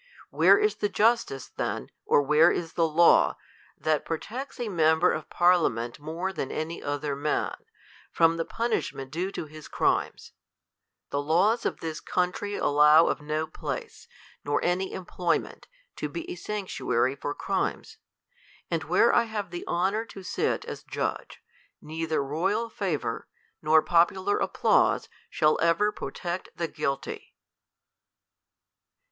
Where 0.31 0.57
is 0.57 0.77
the 0.77 0.89
justice, 0.89 1.47
then, 1.47 1.91
or 2.05 2.23
where 2.23 2.49
is 2.49 2.73
the 2.73 2.87
law, 2.87 3.37
that 3.77 4.03
^.roiccts 4.03 4.59
a 4.59 4.67
mem 4.67 4.97
ber 4.97 5.11
of 5.11 5.29
parliament 5.29 5.99
more 5.99 6.33
than 6.33 6.51
any 6.51 6.81
other 6.81 7.15
man, 7.15 7.55
from 8.11 8.37
the 8.37 8.43
punishment 8.43 9.11
due 9.11 9.31
to 9.33 9.45
his 9.45 9.67
crimes? 9.67 10.31
The 11.11 11.21
laws 11.21 11.67
of 11.67 11.75
t]}i3 11.81 12.03
coun 12.03 12.31
try 12.31 12.53
allow 12.53 13.05
of 13.05 13.21
no 13.21 13.45
place, 13.45 14.07
nor 14.43 14.59
any 14.63 14.91
employment, 14.91 15.67
to 15.97 16.09
be 16.09 16.27
a 16.31 16.33
sanctuary 16.33 17.15
for 17.15 17.35
crimes; 17.35 17.97
and 18.71 18.83
where 18.85 19.13
I 19.13 19.25
have 19.25 19.51
the 19.51 19.63
honor 19.67 20.03
to 20.05 20.23
sit 20.23 20.65
as 20.65 20.81
judge, 20.81 21.43
neither 21.79 22.23
royal 22.23 22.69
favour, 22.69 23.27
nor 23.61 23.83
popular 23.83 24.39
applause 24.39 25.07
shall 25.29 25.59
ever 25.61 25.91
protect 25.91 26.49
the 26.55 26.67
guilty. 26.67 27.35